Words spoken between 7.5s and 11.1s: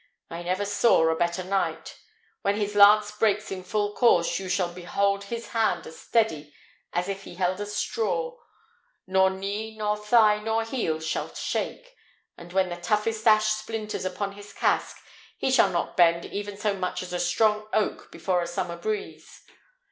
a straw: nor knee, nor thigh, nor heel